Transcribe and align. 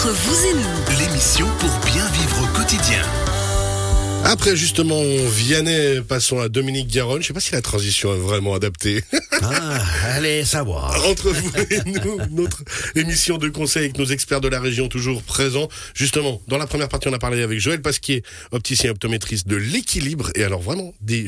Entre 0.00 0.12
vous 0.12 0.46
et 0.46 0.54
nous, 0.54 0.98
L'émission 0.98 1.46
pour 1.58 1.92
bien 1.92 2.08
vivre 2.12 2.42
au 2.42 2.56
quotidien. 2.56 3.02
Après 4.24 4.56
justement 4.56 5.02
Vianney, 5.28 6.00
passons 6.00 6.40
à 6.40 6.48
Dominique 6.48 6.88
Garonne. 6.88 7.20
Je 7.20 7.26
sais 7.26 7.34
pas 7.34 7.40
si 7.40 7.52
la 7.52 7.60
transition 7.60 8.14
est 8.14 8.18
vraiment 8.18 8.54
adaptée. 8.54 9.04
Ah, 9.42 9.78
allez 10.14 10.46
savoir. 10.46 11.06
Entre 11.06 11.28
vous 11.28 11.50
et 11.68 11.80
nous, 11.84 12.16
notre 12.30 12.64
émission 12.94 13.36
de 13.36 13.50
conseil 13.50 13.82
avec 13.84 13.98
nos 13.98 14.06
experts 14.06 14.40
de 14.40 14.48
la 14.48 14.58
région 14.58 14.88
toujours 14.88 15.22
présents. 15.22 15.68
Justement, 15.92 16.40
dans 16.48 16.56
la 16.56 16.66
première 16.66 16.88
partie, 16.88 17.08
on 17.08 17.12
a 17.12 17.18
parlé 17.18 17.42
avec 17.42 17.58
Joël 17.58 17.82
Pasquier, 17.82 18.22
opticien 18.52 18.92
optométriste 18.92 19.48
de 19.48 19.56
l'équilibre. 19.56 20.30
Et 20.34 20.44
alors 20.44 20.62
vraiment, 20.62 20.94
des 21.02 21.26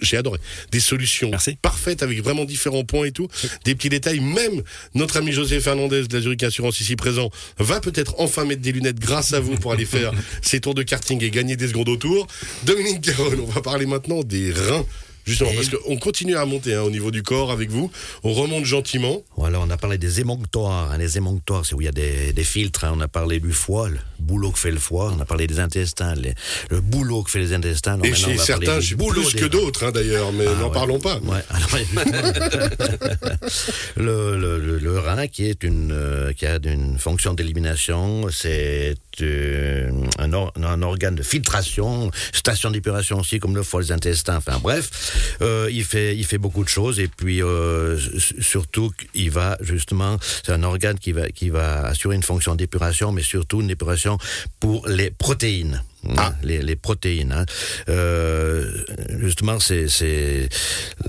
j'ai 0.00 0.16
adoré. 0.16 0.38
Des 0.70 0.80
solutions 0.80 1.30
Merci. 1.30 1.56
parfaites 1.60 2.02
avec 2.02 2.22
vraiment 2.22 2.44
différents 2.44 2.84
points 2.84 3.06
et 3.06 3.12
tout. 3.12 3.28
Des 3.64 3.74
petits 3.74 3.88
détails. 3.90 4.20
Même 4.20 4.62
notre 4.94 5.16
ami 5.18 5.32
José 5.32 5.60
Fernandez 5.60 6.06
de 6.08 6.14
la 6.16 6.20
Zurich 6.22 6.42
Assurance 6.42 6.80
ici 6.80 6.96
présent 6.96 7.30
va 7.58 7.80
peut-être 7.80 8.14
enfin 8.18 8.44
mettre 8.44 8.62
des 8.62 8.72
lunettes 8.72 8.98
grâce 8.98 9.32
à 9.34 9.40
vous 9.40 9.56
pour 9.56 9.72
aller 9.72 9.84
faire 9.84 10.12
ses 10.42 10.60
tours 10.60 10.74
de 10.74 10.82
karting 10.82 11.22
et 11.22 11.30
gagner 11.30 11.56
des 11.56 11.68
secondes 11.68 11.88
autour. 11.90 12.26
Dominique 12.64 13.00
Garonne, 13.02 13.40
on 13.40 13.46
va 13.50 13.60
parler 13.60 13.86
maintenant 13.86 14.22
des 14.22 14.52
reins. 14.52 14.86
Justement, 15.26 15.50
Et- 15.52 15.54
parce 15.56 15.70
qu'on 15.70 15.96
continue 15.96 16.36
à 16.36 16.44
monter 16.44 16.74
hein, 16.74 16.82
au 16.82 16.90
niveau 16.90 17.10
du 17.10 17.22
corps 17.22 17.50
avec 17.50 17.70
vous. 17.70 17.90
On 18.24 18.34
remonte 18.34 18.66
gentiment. 18.66 19.22
Voilà, 19.38 19.58
on 19.60 19.70
a 19.70 19.78
parlé 19.78 19.96
des 19.96 20.20
émonctoires. 20.20 20.92
hein. 20.92 20.98
Les 20.98 21.16
émonctoires, 21.16 21.64
c'est 21.64 21.74
où 21.74 21.80
il 21.80 21.86
y 21.86 21.88
a 21.88 21.92
des, 21.92 22.34
des 22.34 22.44
filtres. 22.44 22.84
hein. 22.84 22.92
On 22.94 23.00
a 23.00 23.08
parlé 23.08 23.40
du 23.40 23.52
foie, 23.52 23.88
boulot 24.24 24.50
que 24.50 24.58
fait 24.58 24.70
le 24.72 24.78
foie. 24.78 25.12
On 25.16 25.20
a 25.20 25.24
parlé 25.24 25.46
des 25.46 25.60
intestins, 25.60 26.14
les- 26.16 26.34
le 26.70 26.80
boulot 26.80 27.22
que 27.22 27.30
fait 27.30 27.38
les 27.38 27.52
intestins. 27.52 27.94
Alors 27.94 28.06
Et 28.06 28.14
chez 28.14 28.36
certains, 28.38 28.80
j'ai 28.80 28.96
boulot 28.96 29.22
plus 29.22 29.34
que 29.34 29.44
d'autres 29.46 29.84
hein, 29.84 29.92
d'ailleurs, 29.92 30.32
mais 30.32 30.46
Ah, 30.48 30.54
n'en 30.60 30.66
ouais. 30.68 30.72
parlons 30.74 30.98
pas. 30.98 31.18
Ouais, 31.20 31.42
alors, 31.50 31.68
le, 33.96 34.36
le, 34.38 34.58
le, 34.58 34.78
le 34.78 34.98
rein 34.98 35.26
qui 35.26 35.46
est 35.46 35.62
une 35.62 35.92
euh, 35.92 36.32
qui 36.32 36.46
a 36.46 36.58
une 36.64 36.98
fonction 36.98 37.34
d'élimination, 37.34 38.26
c'est 38.30 38.94
euh, 39.22 39.90
un, 40.18 40.32
or- 40.32 40.52
un 40.56 40.82
organe 40.82 41.14
de 41.14 41.22
filtration, 41.22 42.10
station 42.32 42.70
d'épuration 42.70 43.20
aussi 43.20 43.38
comme 43.38 43.54
le 43.54 43.62
foie, 43.62 43.82
les 43.82 43.92
intestins. 43.92 44.36
Enfin 44.36 44.58
bref, 44.62 45.36
euh, 45.42 45.68
il 45.70 45.84
fait 45.84 46.16
il 46.16 46.24
fait 46.24 46.38
beaucoup 46.38 46.64
de 46.64 46.68
choses 46.68 46.98
et 47.00 47.08
puis 47.08 47.42
euh, 47.42 47.98
surtout 48.40 48.90
il 49.14 49.30
va 49.30 49.56
justement 49.60 50.18
c'est 50.44 50.52
un 50.52 50.62
organe 50.62 50.98
qui 50.98 51.12
va 51.12 51.28
qui 51.30 51.50
va 51.50 51.86
assurer 51.86 52.16
une 52.16 52.22
fonction 52.22 52.54
d'épuration, 52.54 53.12
mais 53.12 53.22
surtout 53.22 53.60
une 53.60 53.70
épuration 53.70 54.18
pour 54.60 54.86
les 54.88 55.10
protéines. 55.10 55.82
Hein, 56.16 56.34
les, 56.42 56.62
les 56.62 56.76
protéines. 56.76 57.32
hein. 57.32 57.44
Euh, 57.88 58.70
justement, 59.20 59.58
c'est 59.60 59.86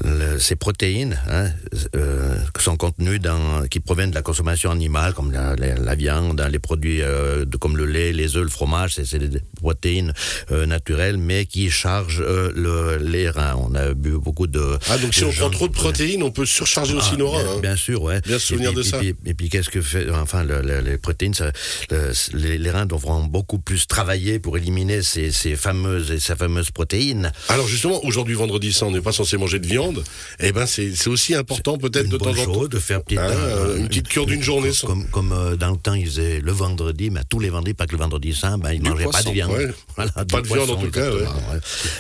le- 0.04 0.40
ces 0.40 0.56
protéines 0.56 1.20
hein, 1.30 1.50
euh, 1.96 2.36
qui 2.58 2.64
sont 2.64 2.78
contenues 2.78 3.20
dans, 3.20 3.68
qui 3.68 3.80
proviennent 3.80 4.12
de 4.12 4.16
la 4.16 4.22
consommation 4.22 4.72
animale, 4.72 5.14
comme 5.14 5.32
la, 5.32 5.56
la- 5.56 5.76
la 5.76 5.96
viande, 5.96 6.46
les 6.52 6.60
produits 6.60 7.02
euh, 7.02 7.46
de, 7.46 7.58
comme 7.58 7.78
le 7.78 7.86
lait, 7.86 8.14
les 8.14 8.36
œufs, 8.38 8.44
le 8.44 8.50
fromage, 8.50 8.96
c'est 8.96 9.18
des 9.20 9.40
protéines 9.60 10.14
naturelles, 10.52 11.18
mais 11.18 11.46
qui 11.46 11.70
chargent 11.70 12.22
le, 12.23 12.98
les 12.98 13.30
reins. 13.30 13.56
On 13.60 13.73
a 13.76 13.94
bu 13.94 14.12
beaucoup 14.18 14.48
de. 14.48 14.78
Ah, 14.90 14.98
donc 14.98 15.14
si 15.14 15.23
on 15.23 15.32
prend 15.32 15.50
trop 15.50 15.68
de 15.68 15.73
protéines, 15.73 16.23
on 16.23 16.32
peut 16.32 16.46
surcharger 16.46 16.94
aussi 16.94 17.12
ah, 17.14 17.18
nos 17.18 17.30
reins. 17.32 17.44
bien, 17.44 17.52
hein. 17.54 17.60
bien 17.62 17.76
sûr, 17.76 18.02
ouais. 18.04 18.22
Bien 18.22 18.40
se 18.40 18.48
souvenir 18.48 18.70
puis, 18.72 18.78
de 18.78 18.84
ça. 18.84 18.98
Et 19.04 19.14
puis, 19.14 19.30
et 19.32 19.34
puis 19.34 19.50
qu'est-ce 19.50 19.70
que 19.70 19.82
fait 19.82 20.10
Enfin, 20.12 20.44
le- 20.44 20.62
le- 20.62 20.80
les 20.82 20.98
protéines, 20.98 21.34
ça, 21.34 21.52
le- 21.90 22.12
les, 22.34 22.58
les 22.58 22.72
reins 22.72 22.86
devront 22.86 23.23
beaucoup 23.26 23.60
plus 23.60 23.88
travailler 23.88 24.40
pour 24.40 24.58
éliminer 24.58 24.84
ces, 25.02 25.31
ces 25.31 25.55
fameuses, 25.55 26.17
ces 26.19 26.36
fameuses 26.36 26.72
protéines. 26.72 27.31
Alors 27.50 27.67
justement, 27.67 28.03
aujourd'hui 28.05 28.36
vendredi 28.36 28.73
saint, 28.73 28.88
on 28.88 28.92
n'est 28.92 29.02
pas 29.02 29.11
censé 29.11 29.38
manger 29.38 29.59
de 29.59 29.67
viande. 29.67 30.03
Eh 30.39 30.52
ben 30.52 30.66
c'est 30.66 31.08
aussi 31.08 31.36
important 31.36 31.77
peut-être 31.77 32.09
de 32.09 32.17
temps 32.17 32.30
en 32.38 32.67
de 32.67 32.80
faire 32.80 33.03
petite, 33.03 33.19
Ah, 33.22 33.30
euh, 33.30 33.77
une 33.77 33.88
petite 33.88 34.08
cure 34.08 34.25
d'une 34.25 34.42
journée 34.42 34.72
sans- 34.72 34.88
Comme, 34.88 35.05
comme 35.09 35.31
euh, 35.31 35.55
dans 35.55 35.72
le 35.72 35.77
temps, 35.77 35.94
ils 35.94 36.05
faisaient 36.05 36.39
le 36.42 36.52
vendredi, 36.52 37.09
mais 37.09 37.22
tous 37.30 37.39
les 37.39 37.50
vendredis, 37.50 37.73
pas 37.73 37.86
que 37.88 37.92
le 37.94 37.97
vendredi 38.00 38.33
saint, 38.33 38.58
ben, 38.58 38.72
ils 38.73 38.81
Du 38.81 38.89
mangeaient 38.89 39.05
pas 39.05 39.23
de 39.23 39.30
viande. 39.31 39.52
ouais. 39.52 39.67
Voilà, 39.95 40.11
Pas 40.11 40.42
de 40.42 40.47
viande, 40.47 40.69
en 40.69 40.75
tout 40.75 40.92
cas, 40.92 41.09
ouais. 41.11 41.25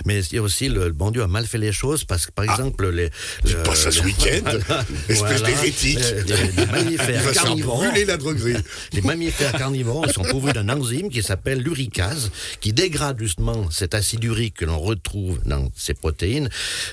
Mais 0.05 0.21
il 0.23 0.35
y 0.35 0.37
a 0.37 0.41
aussi, 0.41 0.67
le, 0.69 0.85
le 0.87 0.91
bon 0.93 1.11
Dieu 1.11 1.21
a 1.23 1.27
mal 1.27 1.45
fait 1.45 1.57
les 1.57 1.71
choses 1.71 2.03
parce 2.03 2.25
que, 2.25 2.31
par 2.31 2.45
exemple, 2.45 2.89
les. 2.89 3.09
le- 3.45 3.63
Pas 3.63 3.75
ça 3.75 3.91
ce 3.91 4.01
week-end, 4.01 4.41
espèce 5.09 5.43
d'hérétique. 5.43 5.99
Les- 6.27 6.65
mammifères 6.65 7.31
carnivores. 7.31 7.77
brûler 7.83 8.05
la 8.05 8.17
droguerie. 8.17 8.55
Les 8.93 9.01
mammifères 9.01 9.53
carnivores 9.53 10.09
sont 10.11 10.23
pourvus 10.23 10.51
d'un 10.53 10.67
enzyme 10.69 11.09
qui 11.09 11.23
s'appelle 11.23 11.59
l'uricase, 11.59 12.31
qui 12.61 12.73
dégrade 12.75 13.17
justement 13.19 13.71
cet 13.71 13.95
acide 13.95 14.23
urique 14.23 14.55
que 14.57 14.65
l'on 14.65 14.77
retrouve 14.77 15.41
dans 15.45 15.69
ces 15.75 15.93
protéines. 15.93 16.49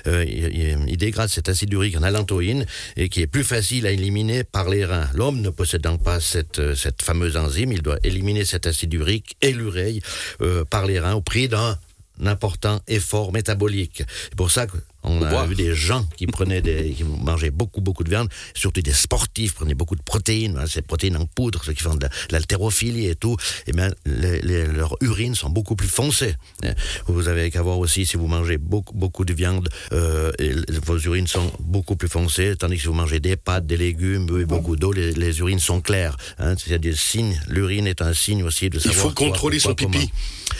Euh, 0.07 0.25
il, 0.25 0.97
dégrade 0.97 1.29
cet 1.29 1.49
acide 1.49 1.73
urique 1.73 1.97
en 1.97 2.03
allantoïne 2.03 2.65
et 2.95 3.09
qui 3.09 3.21
est 3.21 3.27
plus 3.27 3.43
facile 3.43 3.85
à 3.85 3.91
éliminer 3.91 4.43
par 4.43 4.69
les 4.69 4.85
reins. 4.85 5.09
L'homme 5.13 5.41
ne 5.41 5.49
possédant 5.49 5.97
pas 5.97 6.19
cette, 6.19 6.59
euh, 6.59 6.75
cette 6.75 7.01
fameuse 7.01 7.35
enzyme, 7.35 7.73
il 7.73 7.81
doit 7.81 7.99
éliminer 8.03 8.45
cet 8.45 8.65
acide 8.65 8.93
urique 8.93 9.35
et 9.41 9.51
l'ureille 9.51 10.01
euh, 10.41 10.63
par 10.63 10.85
les 10.85 10.99
reins 10.99 11.15
au 11.15 11.21
prix 11.21 11.49
d'un 11.49 11.77
important 12.23 12.79
effort 12.87 13.33
métabolique. 13.33 14.03
C'est 14.07 14.35
pour 14.35 14.51
ça 14.51 14.65
qu'on 15.03 15.21
a 15.21 15.29
boire. 15.29 15.47
vu 15.47 15.55
des 15.55 15.75
gens 15.75 16.05
qui 16.17 16.25
prenaient 16.27 16.61
des, 16.61 16.91
qui 16.91 17.03
mangeaient 17.03 17.51
beaucoup, 17.51 17.81
beaucoup 17.81 18.03
de 18.03 18.09
viande, 18.09 18.29
surtout 18.53 18.81
des 18.81 18.93
sportifs 18.93 19.53
prenaient 19.53 19.75
beaucoup 19.75 19.95
de 19.95 20.01
protéines, 20.01 20.57
hein, 20.57 20.65
ces 20.67 20.81
protéines 20.81 21.17
en 21.17 21.25
poudre, 21.25 21.63
ceux 21.63 21.73
qui 21.73 21.83
font 21.83 21.95
de 21.95 22.07
l'haltérophilie 22.31 23.07
et 23.07 23.15
tout, 23.15 23.35
et 23.67 23.71
bien, 23.73 23.91
les- 24.05 24.41
les- 24.41 24.65
leurs 24.65 24.95
urines 25.01 25.35
sont 25.35 25.49
beaucoup 25.49 25.75
plus 25.75 25.87
foncées. 25.87 26.35
hein. 26.63 26.73
Vous 27.07 27.27
avez 27.27 27.51
qu'à 27.51 27.61
voir 27.61 27.77
aussi 27.79 28.05
si 28.05 28.17
vous 28.17 28.27
mangez 28.27 28.57
beaucoup, 28.57 28.93
beaucoup 28.95 29.25
de 29.25 29.33
viande, 29.33 29.69
euh, 29.91 30.31
et 30.39 30.51
vos 30.85 30.97
urines 30.99 31.27
sont 31.27 31.51
beaucoup 31.59 31.95
plus 31.95 32.07
foncées, 32.09 32.55
tandis 32.57 32.75
que 32.75 32.81
si 32.81 32.87
vous 32.87 32.93
mangez 32.93 33.19
des 33.19 33.35
pâtes, 33.35 33.65
des 33.67 33.77
légumes, 33.77 34.25
buvez 34.25 34.45
beaucoup 34.45 34.75
d'eau, 34.75 34.91
les, 34.91 35.11
les 35.13 35.39
urines 35.39 35.59
sont 35.59 35.81
claires. 35.81 36.17
Hein, 36.39 36.55
C'est 36.57 36.79
des 36.79 36.95
signes. 36.95 37.39
L'urine 37.47 37.87
est 37.87 38.01
un 38.01 38.13
signe 38.13 38.43
aussi 38.43 38.69
de 38.69 38.77
Il 38.77 38.81
savoir. 38.81 39.01
faut 39.01 39.11
quoi, 39.11 39.27
contrôler 39.27 39.59
son 39.59 39.75
pipi. 39.75 39.91
comment. 39.91 40.05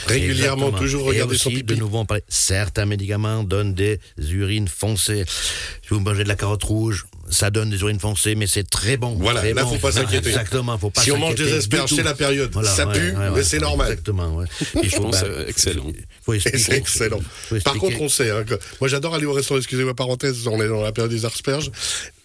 Régulièrement, 0.08 0.68
Exactement. 0.68 0.80
toujours 0.80 1.04
Et 1.08 1.10
regarder 1.16 1.38
son 1.38 1.50
pipi. 1.50 1.64
De 1.64 1.76
nouveau, 1.76 2.00
on 2.00 2.06
parlait, 2.06 2.24
certains 2.28 2.86
médicaments 2.86 3.44
donnent 3.44 3.74
des 3.74 4.00
urines 4.36 4.68
foncées. 4.68 5.26
Si 5.28 5.90
vous 5.90 6.00
mangez 6.00 6.24
de 6.24 6.30
la 6.30 6.36
carotte 6.36 6.64
rouge, 6.64 7.06
ça 7.30 7.50
donne 7.50 7.70
des 7.70 7.80
urines 7.80 8.00
foncées, 8.00 8.36
mais 8.36 8.48
c'est 8.48 8.70
très 8.70 8.98
bon. 8.98 9.16
Voilà, 9.20 9.40
très 9.40 9.54
là, 9.54 9.64
bon. 9.64 9.72
faut 9.72 9.78
pas 9.80 9.92
s'inquiéter. 9.92 10.30
Exactement, 10.30 10.78
faut 10.78 10.90
pas 10.90 11.02
Si 11.02 11.12
on 11.12 11.18
mange 11.18 11.36
des 11.36 11.54
asperges, 11.54 11.92
c'est 11.96 12.04
la 12.04 12.14
période. 12.14 12.54
Ça 12.66 12.88
ouais, 12.88 12.94
pue, 12.94 13.00
ouais, 13.12 13.14
mais 13.18 13.30
ouais, 13.30 13.44
c'est 13.44 13.60
normal. 13.60 13.92
Exactement, 13.92 14.36
ouais. 14.36 14.46
Et 14.84 14.90
je 14.90 14.98
bah, 15.00 15.18
excellent. 15.48 15.86
Faut 16.24 16.34
c'est 16.40 16.74
excellent. 16.74 17.20
faut 17.50 17.56
Par 17.60 17.76
contre, 17.76 18.00
on 18.02 18.10
sait, 18.10 18.30
hein, 18.32 18.44
que 18.44 18.56
moi 18.80 18.88
j'adore 18.88 19.16
aller 19.16 19.26
au 19.26 19.34
restaurant, 19.34 19.58
excusez-moi 19.60 19.94
parenthèse, 19.94 20.48
on 20.48 20.62
est 20.62 20.68
dans 20.68 20.82
la 20.82 20.92
période 20.92 21.12
des 21.12 21.26
asperges. 21.26 21.72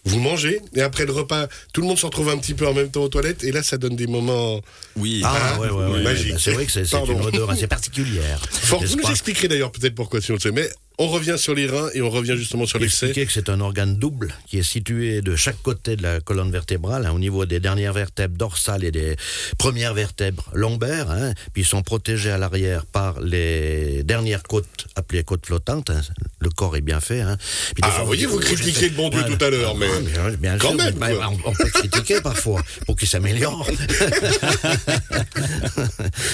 Vous 0.05 0.19
mangez, 0.19 0.61
et 0.75 0.81
après 0.81 1.05
le 1.05 1.11
repas, 1.11 1.47
tout 1.73 1.81
le 1.81 1.87
monde 1.87 1.97
se 1.99 2.05
retrouve 2.05 2.29
un 2.29 2.37
petit 2.37 2.53
peu 2.53 2.65
en 2.67 2.73
même 2.73 2.89
temps 2.89 3.03
aux 3.03 3.09
toilettes, 3.09 3.43
et 3.43 3.51
là 3.51 3.61
ça 3.63 3.77
donne 3.77 3.95
des 3.95 4.07
moments 4.07 4.61
Oui. 4.95 5.21
Ah, 5.25 5.53
Ah, 5.55 5.59
ouais, 5.59 5.69
ouais, 5.69 5.85
ouais. 5.91 6.03
magique. 6.03 6.33
Bah, 6.33 6.39
C'est 6.41 6.51
vrai 6.51 6.65
que 6.65 6.71
c'est 6.71 6.91
une 6.93 7.21
odeur 7.21 7.49
assez 7.49 7.67
particulière. 7.67 8.39
fort. 8.49 8.83
Vous 8.83 8.95
nous 8.95 9.09
expliquerez 9.09 9.47
d'ailleurs 9.49 9.71
peut-être 9.71 9.95
pourquoi 9.95 10.21
si 10.21 10.31
on 10.31 10.35
le 10.35 10.39
sait, 10.39 10.51
mais 10.51 10.69
on 11.01 11.07
revient 11.07 11.35
sur 11.37 11.55
les 11.55 11.65
reins 11.65 11.89
et 11.93 12.01
on 12.01 12.09
revient 12.09 12.35
justement 12.37 12.65
sur 12.65 12.77
l'excès. 12.77 13.07
expliquer 13.07 13.25
que 13.25 13.31
c'est 13.31 13.47
un 13.49 13.61
organe 13.61 13.97
double 13.97 14.33
qui 14.47 14.59
est 14.59 14.63
situé 14.63 15.21
de 15.21 15.35
chaque 15.35 15.61
côté 15.61 15.95
de 15.95 16.03
la 16.03 16.19
colonne 16.19 16.51
vertébrale, 16.51 17.05
hein, 17.05 17.11
au 17.13 17.19
niveau 17.19 17.45
des 17.45 17.59
dernières 17.61 17.93
vertèbres 17.93 18.35
dorsales 18.37 18.83
et 18.83 18.91
des 18.91 19.15
premières 19.57 19.93
vertèbres 19.93 20.49
lombaires, 20.53 21.09
hein, 21.09 21.33
puis 21.53 21.63
ils 21.63 21.65
sont 21.65 21.83
protégés 21.83 22.31
à 22.31 22.37
l'arrière 22.37 22.85
par 22.85 23.21
les 23.21 24.03
dernières 24.03 24.43
côtes 24.43 24.87
appelées 24.95 25.23
côtes 25.23 25.45
flottantes. 25.45 25.89
hein. 25.89 26.01
Le 26.41 26.49
corps 26.49 26.75
est 26.75 26.81
bien 26.81 26.99
fait. 26.99 27.21
Hein. 27.21 27.37
Puis 27.73 27.81
Ah, 27.81 27.91
fois, 27.91 28.03
voyez, 28.03 28.25
vous 28.25 28.41
fait- 28.41 28.89
le 28.89 28.95
bon 28.95 29.09
Dieu 29.09 29.21
tout 29.25 29.43
à 29.43 29.49
l'heure, 29.49 29.75
mais 29.75 29.87
Ah, 30.17 30.29
bien 30.37 30.57
quand 30.57 30.69
sûr, 30.69 30.77
même, 30.77 30.95
mais, 30.99 31.15
quoi. 31.15 31.19
bah, 31.19 31.29
on, 31.45 31.49
on 31.49 31.53
peut 31.53 31.69
critiquer 31.69 32.21
parfois 32.21 32.61
pour 32.85 32.95
qu'il 32.97 33.07
s'améliore. 33.07 33.65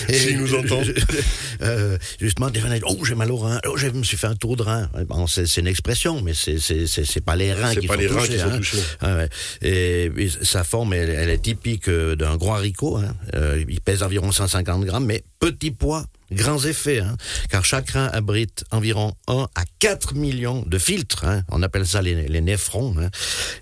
S'il 0.10 0.40
nous 0.40 0.54
entend. 0.56 0.82
euh, 1.62 1.98
justement, 2.20 2.50
des 2.50 2.62
oh, 2.88 2.98
j'ai 3.06 3.16
mal 3.16 3.32
au 3.32 3.38
rein, 3.38 3.60
oh, 3.68 3.78
je 3.78 3.88
me 3.88 4.04
suis 4.04 4.18
fait 4.18 4.28
un 4.28 4.36
tour 4.36 4.55
de 4.56 4.64
rein. 4.64 4.90
Bon, 5.08 5.28
c'est 5.28 5.58
une 5.58 5.68
expression, 5.68 6.22
mais 6.22 6.34
c'est 6.34 6.60
c'est- 6.60 7.22
pas 7.26 7.36
les 7.36 7.54
reins 7.54 7.74
qui 7.76 7.88
pas 7.88 7.94
sont 7.96 8.00
les 8.00 8.08
reins 8.08 8.28
qui 8.28 8.38
sont 8.38 8.46
hein. 8.48 8.58
touchés. 8.58 8.78
Ah 9.02 9.16
ouais. 9.16 9.30
Et, 9.62 10.06
et 10.18 10.30
sa 10.44 10.64
forme, 10.64 10.94
elle, 10.94 11.10
elle 11.10 11.30
est 11.30 11.42
typique 11.42 11.88
euh, 11.90 12.16
d'un 12.16 12.36
gros 12.38 12.54
haricot. 12.54 12.98
Hein. 12.98 13.14
Euh, 13.34 13.64
il 13.68 13.82
pèse 13.82 14.04
environ 14.04 14.32
150 14.32 14.84
grammes, 14.86 15.06
mais 15.06 15.24
petit 15.40 15.72
poids, 15.72 16.06
grands 16.32 16.64
effets. 16.66 17.00
Hein. 17.00 17.16
Car 17.50 17.66
chaque 17.66 17.92
rein 17.92 18.10
abrite 18.14 18.64
environ 18.72 19.14
1 19.28 19.48
à 19.56 19.64
4 19.80 20.14
millions 20.16 20.64
de 20.68 20.78
filtres. 20.78 21.24
Hein. 21.26 21.44
On 21.50 21.64
appelle 21.64 21.88
ça 21.88 22.02
les, 22.02 22.28
les 22.28 22.42
néphrons. 22.42 22.96
Hein. 23.00 23.10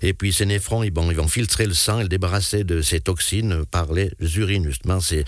Et 0.02 0.12
puis 0.12 0.32
ces 0.32 0.46
néphrons, 0.46 0.82
ils, 0.82 0.90
bon, 0.90 1.10
ils 1.10 1.16
vont 1.16 1.28
filtrer 1.28 1.66
le 1.66 1.74
sang 1.74 2.00
et 2.00 2.02
le 2.02 2.08
débarrasser 2.08 2.64
de 2.64 2.82
ces 2.82 3.00
toxines 3.00 3.64
par 3.70 3.92
les 3.92 4.10
urines. 4.36 4.66
Justement, 4.66 5.00
c'est 5.00 5.24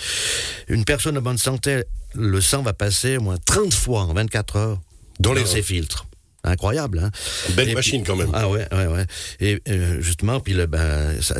une 0.68 0.84
personne 0.84 1.16
en 1.16 1.22
bonne 1.22 1.38
santé. 1.38 1.82
Le 2.14 2.40
sang 2.40 2.62
va 2.62 2.72
passer 2.72 3.18
au 3.18 3.20
moins 3.22 3.36
30 3.44 3.74
fois 3.74 4.02
en 4.02 4.14
24 4.14 4.56
heures 4.56 4.80
Dans 5.18 5.32
les 5.32 5.46
ses 5.46 5.62
filtres. 5.62 6.06
Incroyable. 6.46 7.00
Hein. 7.04 7.10
Belle 7.56 7.70
Et 7.70 7.74
machine 7.74 8.02
puis- 8.02 8.10
quand 8.10 8.16
même. 8.16 8.30
Ah 8.32 8.48
ouais, 8.48 8.66
ouais, 8.72 8.86
ouais. 8.86 9.06
Et 9.40 9.60
euh, 9.68 10.00
justement, 10.00 10.40
puis 10.40 10.54
le, 10.54 10.66
ben, 10.66 11.20
ça- 11.20 11.36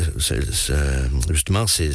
justement, 1.29 1.67
c'est, 1.67 1.91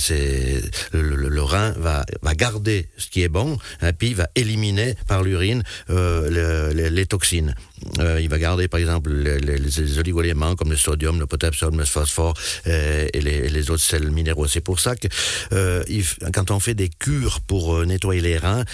le, 0.92 1.42
rein 1.42 1.72
va, 1.78 2.04
va 2.22 2.34
garder 2.34 2.88
ce 2.96 3.08
qui 3.08 3.22
est 3.22 3.28
bon, 3.28 3.58
et 3.82 3.92
puis 3.92 4.08
il 4.10 4.14
va 4.16 4.28
éliminer 4.34 4.94
par 5.06 5.22
l'urine 5.22 5.62
euh, 5.90 6.68
le- 6.70 6.74
les, 6.74 6.90
les 6.90 7.06
toxines. 7.06 7.54
Euh, 7.98 8.20
il 8.20 8.28
va 8.28 8.38
garder, 8.38 8.68
par 8.68 8.78
exemple, 8.78 9.10
les, 9.12 9.40
les, 9.40 9.58
les 9.58 9.98
oligoéléments 9.98 10.54
comme 10.54 10.70
le 10.70 10.76
sodium, 10.76 11.18
le 11.18 11.26
potassium, 11.26 11.76
le 11.76 11.84
phosphore 11.84 12.34
euh, 12.68 13.08
et, 13.12 13.20
les, 13.20 13.70
autres 13.70 13.82
sels 13.82 14.10
minéraux. 14.10 14.46
C'est 14.46 14.60
pour 14.60 14.78
ça 14.80 14.94
que 14.94 15.08
euh, 15.52 15.82
il 15.88 16.04
quand 16.32 16.50
on 16.52 16.60
fait 16.60 16.74
des 16.74 16.88
cures 16.88 17.40
pour 17.40 17.84
nettoyer 17.84 18.20
les 18.20 18.38
reins, 18.38 18.64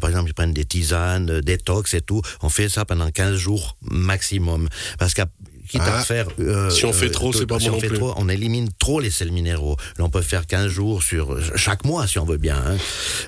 par 0.00 0.08
exemple, 0.08 0.30
ils 0.30 0.34
prennent 0.34 0.52
des 0.54 0.64
tisanes, 0.64 1.30
euh, 1.30 1.40
détox 1.42 1.92
et 1.94 2.00
tout, 2.00 2.22
on 2.42 2.48
fait 2.48 2.68
ça 2.68 2.84
pendant 2.84 3.10
15 3.10 3.36
jours 3.36 3.75
maximum. 3.82 4.68
Parce 4.98 5.14
qu'à 5.14 5.26
quitte 5.66 5.82
Ah, 5.84 5.98
à 5.98 6.02
faire... 6.04 6.28
euh, 6.40 6.70
si 6.70 6.84
on 6.84 6.92
fait 6.92 7.06
euh, 7.06 7.10
trop, 7.10 7.32
c'est 7.32 7.46
pas 7.46 7.58
si 7.60 7.66
bon 7.66 7.72
on 7.72 7.74
non 7.76 7.80
fait 7.80 7.88
plus. 7.88 7.98
trop, 7.98 8.14
on 8.16 8.28
élimine 8.28 8.68
trop 8.78 9.00
les 9.00 9.10
sels 9.10 9.32
minéraux. 9.32 9.76
Là, 9.98 10.04
on 10.04 10.10
peut 10.10 10.22
faire 10.22 10.46
15 10.46 10.68
jours 10.68 11.02
sur 11.02 11.36
chaque 11.56 11.84
mois, 11.84 12.06
si 12.06 12.18
on 12.18 12.24
veut 12.24 12.36
bien. 12.38 12.56
hein. 12.56 12.76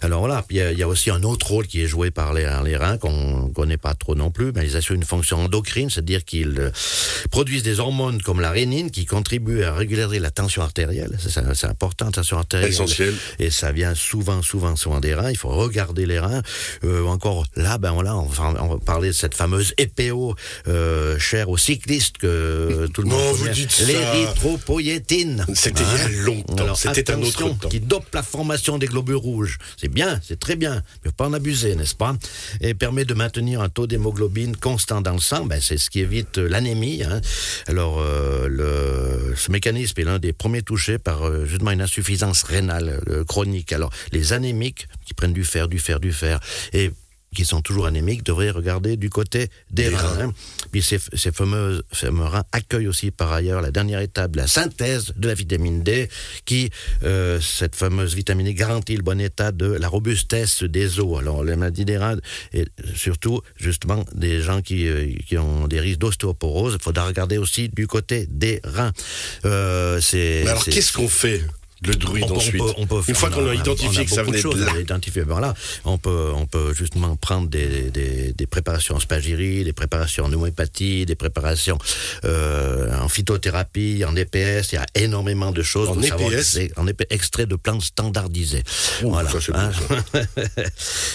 Alors 0.02 0.20
voilà, 0.20 0.43
puis 0.46 0.56
il 0.56 0.61
y 0.61 0.62
a- 0.62 0.73
il 0.73 0.79
y, 0.79 0.82
a 0.82 0.88
aussi 0.88 1.11
un 1.11 1.23
autre 1.23 1.46
rôle 1.49 1.67
qui 1.67 1.82
est 1.82 1.87
joué 1.87 2.11
par 2.11 2.32
les, 2.35 2.49
les 2.64 2.76
reins, 2.76 2.96
qu'on 2.99 3.49
connaît 3.49 3.76
pas 3.76 3.94
trop 3.94 4.14
non 4.14 4.31
plus, 4.31 4.52
mais 4.55 4.64
ils 4.64 4.76
assurent 4.76 4.94
une 4.96 5.05
fonction 5.05 5.38
endocrine, 5.44 5.90
c'est-à-dire 5.90 6.25
qu'ils 6.25 6.58
euh, 6.58 6.70
produisent 7.31 7.62
des 7.62 7.81
hormones 7.81 8.23
comme 8.23 8.41
la 8.41 8.50
rénine 8.50 8.91
qui 8.91 9.05
contribuent 9.06 9.62
à 9.64 9.75
réguler 9.75 10.19
la 10.19 10.31
tension 10.31 10.62
artérielle. 10.62 11.19
C'est 11.19 11.67
important, 11.67 12.06
la 12.06 12.12
tension 12.12 12.38
artérielle. 12.38 12.70
Essentiel. 12.70 13.14
Et 13.38 13.50
ça 13.50 13.73
vient 13.73 13.94
souvent, 13.94 14.43
souvent, 14.43 14.76
souvent 14.76 15.00
des 15.00 15.14
reins. 15.14 15.31
Il 15.31 15.37
faut 15.37 15.49
regarder 15.49 16.06
les 16.06 16.19
reins. 16.20 16.43
Euh, 16.84 17.05
encore 17.06 17.44
là, 17.56 17.79
ben 17.79 17.93
voilà, 17.93 18.17
on 18.17 18.26
va, 18.26 18.55
on 18.62 18.69
va 18.69 18.79
parler 18.79 19.08
de 19.08 19.12
cette 19.12 19.34
fameuse 19.34 19.75
EPO 19.79 20.37
euh, 20.69 21.19
chère 21.19 21.49
aux 21.49 21.56
cyclistes 21.56 22.19
que 22.19 22.28
tout 22.93 23.03
le 23.03 23.09
Non, 23.09 23.17
monde 23.19 23.37
vous 23.37 23.49
dites. 23.49 23.79
L'érythropoïétine. 23.87 25.45
C'était 25.55 25.83
il 25.83 25.99
y 25.99 26.21
a 26.21 26.25
longtemps. 26.25 26.75
C'était 26.75 27.11
un 27.11 27.21
autre 27.23 27.39
temps. 27.39 27.69
Qui 27.69 27.81
dope 27.81 28.07
la 28.15 28.23
formation 28.23 28.79
des 28.79 28.87
globules 28.87 29.17
rouges. 29.17 29.59
C'est 29.77 29.89
bien, 29.89 30.21
c'est 30.27 30.39
très 30.39 30.57
bien. 30.57 30.83
Mais 31.05 31.11
faut 31.11 31.17
pas 31.17 31.27
en 31.29 31.33
abuser, 31.33 31.75
n'est-ce 31.77 31.95
pas? 31.95 32.17
Et 32.61 32.75
permet 32.75 33.05
de 33.05 33.15
maintenir 33.15 33.61
un 33.61 33.69
taux 33.69 33.87
d'hémoglobine 33.87 34.57
constant 34.57 35.01
dans 35.01 35.13
le 35.15 35.21
sang. 35.21 35.45
Ben, 35.47 35.61
c'est 35.61 35.79
ce 35.79 35.91
qui 35.91 36.01
évite 36.01 36.39
euh, 36.39 36.49
l'anémie. 36.49 37.03
hein. 37.03 37.21
Alors, 37.67 38.01
euh, 38.01 38.49
le, 38.49 39.35
ce 39.37 39.51
mécanisme 39.51 40.01
est 40.01 40.05
l'un 40.05 40.19
des 40.19 40.33
premiers 40.33 40.63
touchés 40.63 40.99
par 40.99 41.27
euh, 41.27 41.45
justement 41.47 41.71
une 41.71 41.83
insuffisance 41.83 42.43
rénale 42.43 43.01
euh, 43.09 43.25
chronique. 43.25 43.73
Alors, 43.73 43.91
les 44.13 44.33
anémiques 44.33 44.89
qui 45.07 45.15
prennent 45.15 45.33
du 45.33 45.45
fer, 45.45 45.69
du 45.69 45.79
fer, 45.79 46.01
du 46.01 46.13
fer, 46.13 46.41
et 46.73 46.91
qui 47.35 47.45
sont 47.45 47.61
toujours 47.63 47.87
anémiques 47.87 48.25
devraient 48.25 48.51
regarder 48.51 48.97
du 48.97 49.11
côté 49.11 49.49
des, 49.71 49.89
Des 49.91 49.95
reins. 49.95 50.09
reins. 50.09 50.35
Puis 50.73 50.83
ces, 50.83 50.99
ces 51.15 51.31
fameux, 51.33 51.83
fameux 51.93 52.25
reins 52.25 52.45
accueillent 52.53 52.89
aussi 52.89 53.11
par 53.11 53.33
ailleurs 53.33 53.61
la 53.61 53.71
dernière 53.71 54.01
étape 54.01 54.37
la 54.37 54.47
synthèse 54.47 55.13
de 55.17 55.29
la 55.29 55.35
vitamine 55.35 55.83
D, 55.83 56.09
qui, 56.45 56.71
euh, 57.05 57.41
cette 57.41 57.77
fameuse 57.77 58.15
vitamine 58.15 58.47
D, 58.47 58.55
garantit 58.55 58.97
le 58.97 59.03
bon 59.03 59.21
état 59.21 59.53
de 59.53 59.67
la 59.67 59.89
robustesse 59.89 60.63
des 60.63 61.01
os. 61.01 61.19
Alors, 61.19 61.45
les 61.45 61.57
maladies 61.57 61.85
des 61.85 61.99
reins, 61.99 62.17
et 62.53 62.67
surtout, 62.95 63.43
justement, 63.57 64.05
des 64.15 64.41
gens 64.43 64.63
qui, 64.63 64.89
euh, 64.89 65.13
qui 65.27 65.37
ont 65.39 65.69
des 65.69 65.81
risques 65.81 65.99
d'ostéoporose, 66.01 66.77
il 66.79 66.83
faudra 66.83 67.07
regarder 67.07 67.39
aussi 67.39 67.69
du 67.69 67.87
côté 67.87 68.27
des 68.31 68.61
reins. 68.65 68.93
Euh, 69.45 70.01
c'est, 70.01 70.47
alors, 70.47 70.65
qu'est-ce 70.65 70.93
qu'on 70.93 71.09
fait? 71.09 71.43
Le 71.87 71.95
druide 71.95 72.25
on 72.25 72.29
peut- 72.29 72.35
on 72.35 72.37
ensuite 72.37 72.63
peut- 72.63 72.73
on 72.77 72.87
peut- 72.87 73.03
Une 73.09 73.15
fois 73.15 73.29
on 73.33 73.35
qu'on 73.37 73.49
a 73.49 73.55
identifié 73.55 74.05
que 74.05 74.11
ça 74.11 74.23
de 74.23 74.27
venait 74.27 74.43
de 74.43 74.49
là. 74.65 74.73
Ben 75.27 75.41
là, 75.41 75.55
on 75.85 75.99
peut, 75.99 76.31
on 76.35 76.47
peut 76.47 76.75
justement 76.75 77.15
prendre 77.17 77.49
des, 77.49 77.91
des, 77.91 78.33
des 78.33 78.47
préparations 78.47 78.97
en 78.97 79.01
spagyrie, 79.01 79.65
des 79.65 79.73
préparations 79.73 80.25
en 80.25 80.33
homéopathie, 80.33 81.07
des 81.07 81.15
préparations 81.15 81.79
euh, 82.25 82.91
en 83.01 83.09
phytothérapie, 83.09 84.05
en 84.07 84.15
EPS. 84.17 84.73
Il 84.73 84.75
y 84.77 84.79
a 84.79 84.87
énormément 84.95 85.53
de 85.53 85.63
choses. 85.63 85.89
En 85.89 86.01
EPS? 86.03 86.59
En 86.77 86.87
EPS, 86.87 87.07
extrait 87.11 87.47
de 87.47 87.57
plantes 87.57 87.83
standardisées. 87.83 88.63
voilà. 89.03 89.31
ça, 89.31 89.39
hein. 89.55 89.71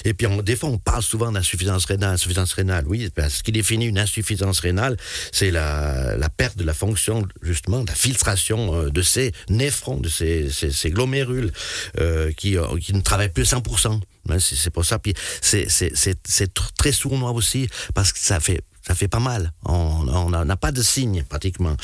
Et 0.06 0.14
puis, 0.14 0.28
on, 0.28 0.42
des 0.42 0.56
fois, 0.56 0.70
on 0.70 0.78
parle 0.78 1.04
souvent 1.04 1.32
d'insuffisance 1.32 1.86
rénale. 1.86 2.14
Insuffisance 2.14 2.54
rénale, 2.54 2.86
oui. 2.88 3.10
ce 3.30 3.44
qui 3.44 3.52
définit 3.52 3.86
une 3.86 4.00
insuffisance 4.00 4.60
rénale, 4.60 4.98
c'est 5.32 5.52
la, 5.52 6.16
la 6.18 6.30
perte 6.30 6.58
de 6.58 6.64
la 6.64 6.74
fonction, 6.74 7.26
justement, 7.42 7.82
de 7.82 7.88
la 7.88 7.96
filtration 7.96 8.74
euh, 8.76 8.90
de 8.90 9.02
ces 9.02 9.32
néphrons, 9.50 9.98
de 9.98 10.10
ces, 10.10 10.50
ces, 10.54 10.72
ces 10.72 10.90
glomérules 10.92 11.52
euh, 12.00 12.32
qui, 12.32 12.58
euh, 12.58 12.78
qui 12.80 12.94
ne 12.94 13.02
travaillent 13.02 13.30
plus 13.34 13.52
à 13.54 13.58
100%. 13.58 14.00
Hein, 14.30 14.38
C'est 14.40 14.70
pour 14.70 14.86
ça. 14.86 15.00
Puis, 15.00 15.14
c'est 15.42 15.70
c'est- 15.70 15.92
c'est- 15.96 16.20
c'est 16.28 16.54
tr- 16.58 16.70
très 16.78 16.92
sournois 16.94 17.32
aussi, 17.32 17.68
parce 17.94 18.14
que 18.14 18.20
ça 18.20 18.40
fait 18.40 18.62
ça 18.86 18.96
fait 18.96 19.08
pas 19.08 19.20
mal. 19.20 19.54
On 19.66 20.08
on 20.08 20.30
n'a 20.46 20.58
pas 20.58 20.72
de 20.72 20.82
signe 20.82 21.24
pratiquement. 21.28 21.76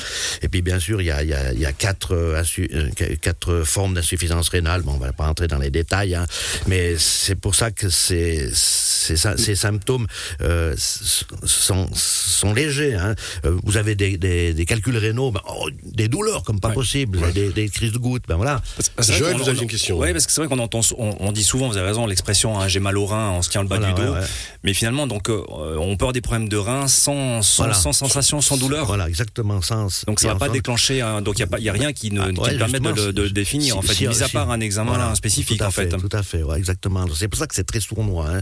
Et 0.42 0.50
puis 0.50 0.62
bien 0.62 0.80
sûr, 0.80 1.02
il 1.02 1.06
y 1.06 1.12
a, 1.12 1.24
il 1.24 1.30
y 1.30 1.34
a, 1.34 1.54
il 1.54 1.60
y 1.60 1.66
a 1.66 1.72
quatre, 1.74 2.14
euh, 2.14 3.64
formes 3.64 3.94
d'insuffisance 3.94 4.50
rénale. 4.50 4.82
Bon, 4.82 4.94
on 4.94 4.98
va 4.98 5.14
pas 5.14 5.28
entrer 5.28 5.48
dans 5.48 5.58
les 5.60 5.70
détails, 5.72 6.16
hein, 6.16 6.26
mais 6.68 6.98
c'est 6.98 7.36
pour 7.36 7.56
ça 7.56 7.72
que 7.72 7.90
ces, 7.90 8.50
ces, 8.54 9.16
sy- 9.18 9.38
ces 9.38 9.56
symptômes 9.56 10.08
euh, 10.42 10.76
sont, 10.78 11.88
sont 11.94 12.54
légers. 12.54 12.96
Hein. 12.96 13.16
Euh, 13.46 13.58
Vous 13.64 13.78
avez 13.78 13.96
des, 13.96 14.18
des, 14.18 14.54
des 14.54 14.66
calculs 14.66 14.98
rénaux, 14.98 15.32
ben, 15.32 15.42
oh, 15.48 15.70
des 15.84 16.08
douleurs 16.08 16.44
comme 16.44 16.60
pas 16.60 16.70
Ouais. 16.70 16.74
possible, 16.76 17.20
des, 17.34 17.52
des 17.52 17.68
crises 17.70 17.92
de 17.94 17.98
gouttes, 17.98 18.24
ben 18.28 18.36
voilà. 18.36 18.62
Joël, 19.00 19.22
vrai 19.22 19.32
qu'on- 19.34 19.38
vous 19.40 19.50
aviez 19.50 19.64
une 19.64 19.68
question. 19.70 19.98
Oui, 19.98 20.12
parce 20.12 20.26
que 20.28 20.32
c'est 20.32 20.42
vrai 20.42 20.48
qu'on 20.48 20.60
entend, 20.60 20.82
on, 20.98 21.16
on 21.20 21.32
dit 21.32 21.44
souvent, 21.44 21.68
vous 21.68 21.78
avez 21.78 21.88
raison, 21.88 22.06
l'expression 22.06 22.60
hein, 22.60 22.68
j'ai 22.68 22.80
mal 22.80 22.98
au 22.98 23.06
rein, 23.08 23.32
on 23.32 23.42
se 23.42 23.50
tient 23.50 23.64
le 23.64 23.68
bas 23.68 23.78
Voilà, 23.80 23.94
du 23.94 24.02
dos. 24.02 24.14
ouais, 24.14 24.20
ouais. 24.20 24.26
Mais 24.64 24.74
finalement, 24.76 25.08
donc, 25.08 25.30
euh, 25.30 25.42
on 25.80 25.96
peut 25.98 26.04
avoir 26.04 26.14
des 26.14 26.22
problèmes 26.22 26.48
de 26.50 26.58
rein 26.58 26.88
sans, 26.90 27.42
sans, 27.42 27.64
Voilà. 27.64 27.74
sans 27.74 27.94
sensation, 27.94 28.42
sans 28.42 28.58
douleur. 28.58 28.86
Voilà, 28.86 29.08
exactement. 29.08 29.62
Sans, 29.62 30.04
Donc 30.06 30.20
ça 30.20 30.30
va 30.30 30.36
pas 30.36 30.48
sans- 30.48 30.52
déclencher, 30.54 31.02
un- 31.02 31.22
donc 31.22 31.40
il 31.40 31.46
n'y 31.60 31.70
a, 31.70 31.72
a 31.72 31.74
rien 31.76 31.94
qui, 31.94 32.12
ne, 32.12 32.22
Ah, 32.22 32.32
qui 32.32 32.40
ouais, 32.40 32.58
permet 32.58 32.80
de, 32.80 32.90
le- 32.90 33.12
le 33.12 33.28
si- 33.28 33.34
définir, 33.34 33.78
en 33.78 33.82
fait, 33.82 33.94
si- 33.94 34.08
mis 34.08 34.22
à 34.24 34.28
si- 34.28 34.34
part 34.34 34.50
un 34.52 34.60
examen 34.60 34.90
voilà, 34.96 35.16
spécifique, 35.16 35.60
tout 35.60 35.64
à 35.64 35.68
en 35.68 35.72
fait. 35.72 35.88
Tout 35.90 36.10
à 36.12 36.24
fait, 36.24 36.44
ouais, 36.44 36.58
exactement. 36.58 37.06
C'est 37.16 37.28
pour 37.28 37.40
ça 37.40 37.48
que 37.48 37.56
c'est 37.56 37.64
très 37.64 37.80
sournois. 37.80 38.28
Hein. 38.30 38.42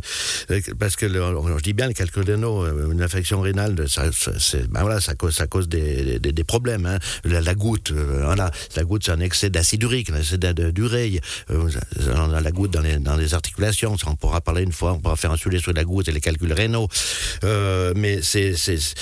Euh, 0.52 0.62
Parce 0.80 0.96
que, 0.96 1.06
le- 1.06 1.22
je 1.58 1.62
dis 1.64 1.74
bien, 1.74 1.88
les 1.88 1.94
calculs 1.94 2.24
rénaux, 2.24 2.64
euh, 2.64 2.92
une 2.92 3.02
infection 3.02 3.42
rénale, 3.42 3.88
ça, 3.90 4.04
ben 4.70 4.82
voilà, 4.82 5.00
ça 5.02 5.14
cause, 5.16 5.36
ça 5.36 5.48
cause 5.48 5.68
des, 5.68 6.20
des, 6.20 6.32
des 6.32 6.44
problèmes. 6.44 6.86
Hein. 6.86 7.00
La, 7.24 7.42
la 7.42 7.56
goutte, 7.56 7.92
euh, 7.92 8.22
voilà, 8.26 8.52
la 8.76 8.84
goutte, 8.84 9.04
c'est 9.06 9.12
un 9.12 9.20
excès 9.20 9.50
d'acide 9.50 9.84
urique, 9.84 10.10
un 10.10 10.18
excès 10.18 10.38
d'ureille. 10.38 11.20
Euh, 11.52 11.70
on 12.16 12.34
a 12.34 12.42
la 12.42 12.52
goutte 12.52 12.72
dans 12.72 12.82
les, 12.82 12.98
dans 12.98 13.16
les 13.18 13.34
articulations. 13.34 13.98
Ça, 13.98 14.08
on 14.10 14.16
pourra 14.16 14.42
parler 14.42 14.64
une 14.64 14.72
fois, 14.72 14.94
on 14.94 15.00
pourra 15.00 15.16
faire 15.16 15.32
un 15.32 15.38
sujet 15.38 15.60
sur 15.60 15.74
la 15.74 15.84
goutte 15.84 16.08
et 16.08 16.12
les 16.12 16.22
calculs 16.22 16.54
rénaux. 16.54 16.88
Euh, 17.44 17.94
mais 17.96 18.20
c'est... 18.22 18.37
c'est- 18.56 18.94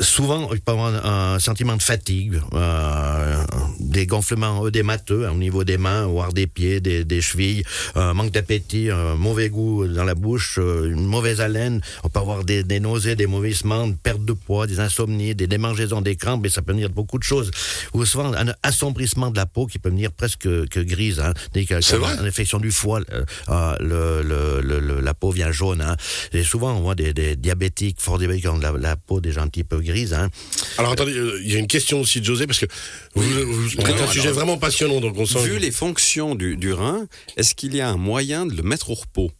Souvent, 0.00 0.50
il 0.52 0.60
peut 0.60 0.72
y 0.72 0.74
avoir 0.74 0.94
un, 1.06 1.34
un 1.34 1.38
sentiment 1.38 1.76
de 1.76 1.82
fatigue, 1.82 2.40
euh, 2.52 3.44
des 3.80 4.06
gonflements 4.06 4.62
œdémateux 4.62 5.26
hein, 5.26 5.32
au 5.32 5.36
niveau 5.38 5.64
des 5.64 5.78
mains, 5.78 6.06
voire 6.06 6.32
des 6.32 6.46
pieds, 6.46 6.80
des, 6.80 7.04
des 7.04 7.20
chevilles, 7.22 7.62
un 7.94 8.12
manque 8.12 8.30
d'appétit, 8.30 8.90
un 8.90 9.14
mauvais 9.14 9.48
goût 9.48 9.86
dans 9.86 10.04
la 10.04 10.14
bouche, 10.14 10.58
euh, 10.58 10.90
une 10.92 11.06
mauvaise 11.06 11.40
haleine. 11.40 11.80
On 12.04 12.08
peut 12.10 12.20
avoir 12.20 12.44
des, 12.44 12.62
des 12.62 12.78
nausées, 12.78 13.16
des 13.16 13.26
mauvaissements, 13.26 13.84
une 13.84 13.96
perte 13.96 14.24
de 14.24 14.34
poids, 14.34 14.66
des 14.66 14.80
insomnies, 14.80 15.34
des 15.34 15.46
démangeaisons, 15.46 16.02
des 16.02 16.16
crampes, 16.16 16.44
et 16.44 16.50
ça 16.50 16.60
peut 16.62 16.72
venir 16.72 16.90
de 16.90 16.94
beaucoup 16.94 17.18
de 17.18 17.24
choses. 17.24 17.50
Ou 17.94 18.04
souvent 18.04 18.34
un 18.34 18.52
assombrissement 18.62 19.30
de 19.30 19.36
la 19.36 19.46
peau 19.46 19.66
qui 19.66 19.78
peut 19.78 19.88
venir 19.90 20.12
presque 20.12 20.42
que 20.68 20.80
grise. 20.80 21.20
Hein, 21.20 21.32
dès 21.54 21.64
qu'il 21.64 21.78
y 21.78 21.94
a 21.94 22.22
infection 22.22 22.58
du 22.58 22.70
foie, 22.70 23.00
euh, 23.12 23.24
euh, 23.48 23.76
le, 23.80 24.60
le, 24.62 24.80
le- 24.80 25.00
la 25.00 25.14
peau 25.14 25.30
vient 25.30 25.52
jaune. 25.52 25.80
Hein. 25.80 25.96
Et 26.32 26.42
souvent, 26.44 26.72
on 26.76 26.80
voit 26.80 26.94
des, 26.94 27.14
des 27.14 27.36
diabétiques, 27.36 28.00
fort 28.00 28.18
diabétiques, 28.18 28.42
qui 28.44 28.48
ont 28.48 28.58
la, 28.58 28.72
la 28.72 28.96
peau 28.96 29.20
déjà 29.20 29.42
un 29.42 29.48
petit 29.48 29.64
peu 29.64 29.76
grise. 29.86 30.12
Hein. 30.12 30.28
Alors 30.76 30.92
attendez, 30.92 31.14
euh, 31.14 31.40
il 31.42 31.50
y 31.50 31.56
a 31.56 31.58
une 31.58 31.66
question 31.66 32.00
aussi 32.00 32.20
de 32.20 32.26
José, 32.26 32.46
parce 32.46 32.58
que 32.58 32.66
vous, 33.14 33.22
vous 33.22 33.68
traitez 33.76 33.92
un 33.92 34.02
alors, 34.02 34.12
sujet 34.12 34.30
vraiment 34.30 34.58
passionnant, 34.58 35.00
donc 35.00 35.16
on 35.16 35.24
sent... 35.24 35.42
Vu 35.44 35.58
les 35.58 35.70
fonctions 35.70 36.34
du, 36.34 36.56
du 36.58 36.72
rein, 36.72 37.06
est-ce 37.38 37.54
qu'il 37.54 37.74
y 37.74 37.80
a 37.80 37.88
un 37.88 37.96
moyen 37.96 38.44
de 38.44 38.54
le 38.54 38.62
mettre 38.62 38.90
au 38.90 38.94
repos? 38.94 39.30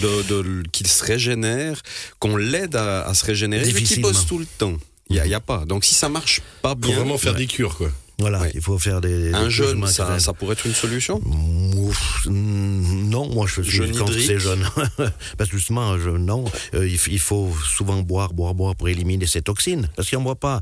De, 0.00 0.22
de- 0.22 0.62
qu'il 0.72 0.86
se 0.86 1.04
régénère, 1.04 1.82
qu'on 2.18 2.36
l'aide 2.36 2.76
à, 2.76 3.02
à 3.06 3.12
se 3.14 3.24
régénérer, 3.26 3.64
vu 3.70 3.82
qu'il 3.82 4.00
bosse 4.00 4.26
tout 4.26 4.38
le 4.38 4.46
temps? 4.46 4.76
Il 5.10 5.14
n'y 5.16 5.20
a, 5.20 5.26
il 5.26 5.30
y 5.30 5.34
a 5.34 5.40
pas. 5.40 5.66
Donc 5.66 5.84
si 5.84 5.94
ça 5.94 6.08
marche 6.08 6.40
pas 6.62 6.70
faut 6.70 6.76
bien, 6.76 6.96
vraiment 6.96 7.18
faire 7.18 7.34
des 7.34 7.46
cures, 7.46 7.76
quoi. 7.76 7.92
Voilà, 8.18 8.40
Ouais. 8.40 8.52
il 8.54 8.62
faut 8.62 8.78
faire 8.78 9.00
des... 9.02 9.34
un 9.34 9.40
des 9.40 9.44
logements 9.44 9.86
ça, 9.86 10.32
pourrait 10.32 10.52
être 10.54 10.66
une 10.66 10.74
solution? 10.74 11.20
Ouf, 11.76 12.26
non, 13.12 13.28
moi 13.28 13.46
je 13.46 13.62
suis 13.62 13.70
Jeune 13.70 13.96
contre 13.96 14.18
ces 14.18 14.38
jeunes. 14.38 14.64
Parce 15.38 15.50
que 15.50 15.56
justement, 15.56 15.98
je, 15.98 16.10
non, 16.10 16.44
euh, 16.74 16.88
il, 16.88 17.18
faut 17.18 17.52
souvent 17.76 18.00
boire, 18.02 18.32
boire, 18.32 18.54
boire 18.54 18.74
pour 18.74 18.88
éliminer 18.88 19.26
ces 19.26 19.42
toxines. 19.42 19.88
Parce 19.96 20.10
qu'on 20.10 20.18
ne 20.18 20.24
voit 20.24 20.36
pas. 20.40 20.60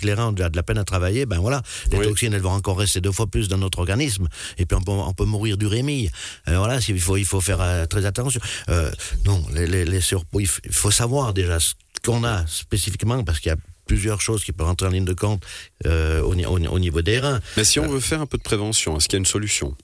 Clairants 0.00 0.28
ont 0.28 0.32
de 0.32 0.42
la, 0.42 0.62
peine 0.62 0.78
à 0.78 0.84
travailler, 0.84 1.24
ben 1.26 1.38
voilà, 1.38 1.62
les 1.92 1.98
Oui. 1.98 2.04
toxines, 2.06 2.34
elles 2.34 2.42
vont 2.42 2.50
encore 2.50 2.78
rester 2.78 3.00
deux 3.00 3.12
fois 3.12 3.26
plus 3.26 3.48
dans 3.48 3.58
notre 3.58 3.78
organisme. 3.78 4.28
Et 4.58 4.66
puis 4.66 4.76
on 4.76 4.82
peut, 4.82 4.92
on 4.92 5.14
peut 5.14 5.24
mourir 5.24 5.56
d'urémie. 5.56 6.10
Alors 6.46 6.64
voilà, 6.66 6.80
il 6.88 7.00
faut, 7.00 7.16
il 7.16 7.24
faut 7.24 7.40
faire 7.40 7.60
euh, 7.60 7.86
très 7.86 8.04
attention. 8.04 8.40
Euh, 8.68 8.90
non, 9.24 9.42
les, 9.54 9.66
les, 9.66 9.84
les 9.84 10.00
surpoids, 10.00 10.42
il 10.42 10.48
faut 10.72 10.90
savoir 10.90 11.32
déjà 11.32 11.58
ce 11.60 11.72
qu'on 12.04 12.24
a 12.24 12.46
spécifiquement, 12.46 13.24
parce 13.24 13.40
qu'il 13.40 13.50
y 13.50 13.54
a 13.54 13.58
plusieurs 13.86 14.20
choses 14.20 14.44
qui 14.44 14.52
peuvent 14.52 14.66
rentrer 14.66 14.86
en 14.86 14.90
ligne 14.90 15.04
de 15.04 15.14
compte 15.14 15.42
euh, 15.86 16.20
au- 16.22 16.34
au 16.34 16.78
niveau 16.78 17.02
des 17.02 17.18
reins. 17.20 17.40
Mais 17.56 17.64
si 17.64 17.80
on 17.80 17.88
veut 17.88 18.00
faire 18.00 18.20
un 18.20 18.26
peu 18.26 18.36
de 18.38 18.42
prévention, 18.42 18.96
est-ce 18.96 19.08
qu'il 19.08 19.14
y 19.16 19.20
a 19.20 19.20
une 19.20 19.26
solution? 19.26 19.74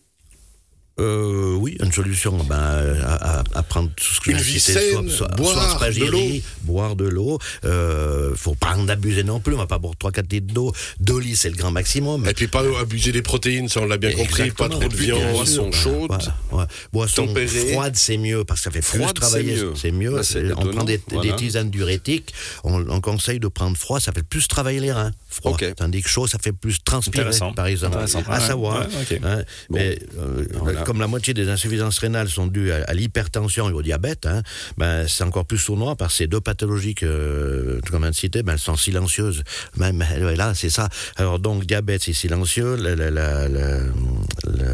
Euh, 1.01 1.55
oui, 1.59 1.77
une 1.81 1.91
solution, 1.91 2.37
ben, 2.45 2.55
à, 2.57 3.41
à- 3.41 3.45
à 3.55 3.63
prendre 3.65 3.91
tout 3.97 4.05
ce 4.15 4.21
que 4.21 4.31
Une 4.31 4.37
vie 4.37 4.61
cité, 4.61 4.75
saine, 4.93 5.11
boire 5.37 5.79
soit 5.81 5.91
de 5.91 6.05
l'eau. 6.05 6.21
boire 6.63 6.95
de 6.95 7.05
l'eau. 7.09 7.39
Euh, 7.65 8.33
faut 8.37 8.55
pas 8.55 8.77
en 8.77 8.89
abuser 8.89 9.25
non 9.25 9.41
plus. 9.41 9.55
On 9.55 9.59
va 9.59 9.67
pas 9.67 9.79
boire 9.79 9.95
3-4 9.99 10.31
litres 10.31 10.55
d'eau. 10.55 10.73
2 11.01 11.19
litres, 11.19 11.41
c'est 11.41 11.51
le 11.51 11.57
grand 11.57 11.73
maximum. 11.73 12.29
Et 12.29 12.33
puis 12.35 12.47
pas 12.47 12.63
abuser 12.81 13.11
des 13.11 13.23
protéines, 13.23 13.69
ça 13.69 13.81
on 13.81 13.87
l'a 13.87 13.97
bien 13.97 14.13
compris, 14.13 14.51
pas 14.53 14.67
Exactement. 14.67 14.79
trop 14.79 14.89
de 14.89 14.97
viande. 14.97 15.33
boisson 15.33 15.73
chaude, 15.73 16.07
voilà, 16.09 16.37
ouais. 16.53 16.65
Boisson 16.93 17.27
tempérée. 17.27 17.73
froide, 17.73 17.97
c'est 17.97 18.17
mieux 18.17 18.45
parce 18.45 18.61
que 18.61 18.65
ça 18.65 18.71
fait 18.71 18.81
plus 18.81 18.99
Froide, 19.01 19.15
travailler. 19.17 19.59
c'est 19.75 19.91
mieux. 19.91 20.11
Mieux. 20.11 20.17
Bah, 20.17 20.23
c'est 20.23 20.53
on 20.53 20.67
prend 20.67 20.85
des, 20.85 20.95
étonnant, 20.95 21.23
des 21.23 21.29
voilà. 21.29 21.33
tisanes 21.43 21.71
diurétiques. 21.71 22.33
On, 22.63 22.89
on 22.89 23.01
conseille 23.01 23.41
de 23.41 23.49
prendre 23.49 23.77
froid, 23.77 23.99
ça 23.99 24.13
fait 24.13 24.23
plus 24.23 24.47
travailler 24.49 24.79
les 24.81 24.93
reins. 24.93 25.11
Froid. 25.35 25.57
Tandis 25.76 26.03
que 26.03 26.09
chaud, 26.09 26.26
ça 26.26 26.38
fait 26.38 26.53
plus 26.53 26.83
transpirer, 26.83 27.31
par 27.57 27.67
exemple. 27.67 27.99
À 27.99 28.41
savoir. 28.41 28.87
ouais, 28.88 29.21
hein. 29.25 29.43
Mais 29.71 29.99
euh, 30.19 30.45
Voilà. 30.55 30.83
comme 30.83 31.00
la 31.00 31.07
moitié 31.07 31.35
des 31.35 31.49
insuffisances 31.49 31.99
rénales 31.99 32.29
sont 32.29 32.47
dues 32.47 32.71
à, 32.73 32.85
à 32.85 32.95
l'hypertension 32.95 33.69
et 33.69 33.73
au 33.73 33.83
diabète, 33.83 34.26
hein, 34.26 34.43
ben, 34.79 35.07
c'est 35.09 35.25
encore 35.25 35.45
plus 35.45 35.59
sournois 35.59 35.97
parce 35.97 36.12
que 36.14 36.19
ces 36.19 36.26
deux 36.26 36.41
pathologies 36.41 36.95
que 36.95 37.81
tu 37.85 37.91
viens 37.97 38.11
de 38.11 38.14
citer, 38.14 38.43
ben, 38.43 38.53
elles 38.55 38.59
sont 38.59 38.76
silencieuses. 38.76 39.43
Même 39.76 40.05
là, 40.37 40.55
c'est 40.55 40.71
ça. 40.71 40.88
Alors 41.17 41.38
donc 41.38 41.64
diabète, 41.67 42.03
c'est 42.05 42.12
silencieux. 42.12 42.76
Le- 42.76 42.95
le- 42.95 43.11
le- 43.11 43.49
le- 43.49 43.93
le- 44.47 44.64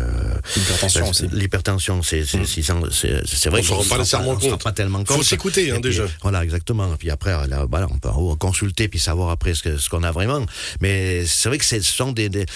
L'hypertension 0.56 1.08
aussi. 1.10 1.26
L'hypertension, 1.32 2.02
c'est 2.02 2.24
c'est 2.24 3.48
vrai 3.50 3.60
On 3.60 3.62
s'en 3.62 3.68
qu'on 3.68 3.74
rend 3.76 3.82
pas 3.82 3.94
se 3.94 3.98
nécessairement 3.98 4.40
se 4.40 4.48
compte. 4.48 4.62
pas 4.62 4.72
tellement 4.72 4.98
Faut 5.04 5.14
compte. 5.14 5.24
s'écouter, 5.24 5.70
hein, 5.70 5.80
déjà. 5.80 6.04
Voilà, 6.22 6.42
exactement. 6.44 6.88
Puis 6.98 7.10
après, 7.10 7.30
là, 7.48 7.66
voilà, 7.70 7.86
on 7.90 7.98
peut 7.98 8.08
consulter 8.38 8.88
puis 8.88 8.98
savoir 8.98 9.30
après 9.30 9.54
ce 9.54 9.62
que- 9.62 9.76
ce 9.78 9.88
qu'on 9.88 10.02
a 10.02 10.12
vraiment. 10.12 10.44
Mais 10.80 11.24
c'est 11.26 11.48
vrai 11.48 11.58
que 11.58 11.64
c'est- 11.64 11.80
ce 11.82 11.92
sont 11.92 12.12
des, 12.12 12.28
des- 12.28 12.46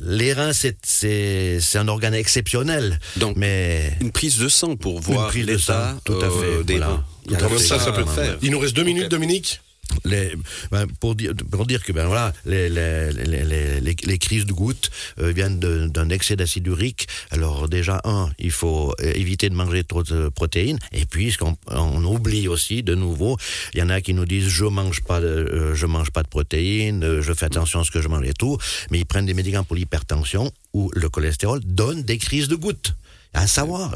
les 0.00 0.32
reins, 0.32 0.52
c'est 0.52 0.76
c'est 0.84 1.58
c'est 1.60 1.78
un 1.78 1.88
organe 1.88 2.14
exceptionnel. 2.14 2.98
Donc, 3.16 3.36
mais 3.36 3.96
Une 4.00 4.12
prise 4.12 4.38
de 4.38 4.48
sang 4.48 4.76
pour 4.76 5.00
voir 5.00 5.28
prise 5.28 5.46
de 5.46 5.52
l'état 5.52 5.90
sang, 5.94 6.00
tout 6.04 6.18
à 6.20 6.30
fait, 6.30 6.44
euh, 6.44 6.62
des 6.62 6.74
voilà. 6.78 6.88
reins. 6.88 7.04
Tout 7.28 7.34
à 7.34 7.48
fait. 7.48 7.58
ça, 7.58 7.78
ça 7.78 7.92
peut 7.92 8.04
Ah, 8.08 8.10
faire? 8.10 8.36
Il 8.42 8.50
nous 8.50 8.58
reste 8.58 8.74
deux 8.74 8.84
minutes, 8.84 9.10
Dominique 9.10 9.60
ben, 10.70 10.86
pour 11.00 11.14
dire 11.14 11.82
que 11.84 11.92
ben 11.92 12.08
les 12.44 14.18
crises 14.18 14.46
de 14.46 14.52
gouttes 14.52 14.90
euh, 15.18 15.32
viennent 15.32 15.58
d'un 15.58 16.08
excès 16.10 16.36
d'acide 16.36 16.66
urique. 16.66 17.08
Alors 17.30 17.68
déjà 17.68 18.00
un, 18.04 18.30
il 18.38 18.50
faut 18.50 18.94
euh, 19.00 19.12
éviter 19.14 19.48
de 19.48 19.54
manger 19.54 19.84
trop 19.84 20.02
de 20.02 20.28
protéines 20.28 20.78
et 20.92 21.04
puis 21.04 21.34
on 21.70 22.04
oublie 22.04 22.48
aussi 22.48 22.82
de 22.82 22.94
nouveau, 22.94 23.36
il 23.74 23.80
y 23.80 23.82
en 23.82 23.90
a 23.90 24.00
qui 24.00 24.14
nous 24.14 24.24
disent 24.24 24.48
je 24.48 24.64
mange 24.64 25.02
euh, 25.10 25.86
mange 25.86 26.10
pas 26.10 26.22
de 26.22 26.28
protéines, 26.28 27.20
je 27.20 27.32
fais 27.32 27.46
attention 27.46 27.80
à 27.80 27.84
ce 27.84 27.90
que 27.90 28.02
je 28.02 28.08
mange 28.08 28.26
et 28.26 28.34
tout, 28.34 28.58
mais 28.90 28.98
ils 28.98 29.06
prennent 29.06 29.26
des 29.26 29.34
médicaments 29.34 29.64
pour 29.64 29.76
l'hypertension 29.76 30.52
ou 30.74 30.90
le 30.94 31.08
cholestérol 31.08 31.60
donnent 31.64 32.02
des 32.02 32.18
crises 32.18 32.48
de 32.48 32.56
gouttes. 32.56 32.94
À 33.34 33.46
savoir, 33.46 33.94